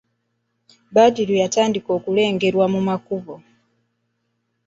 Badru 0.95 1.33
yatandika 1.41 1.89
okulengerwa 1.97 2.65
mu 2.73 2.81
makubo. 2.87 3.35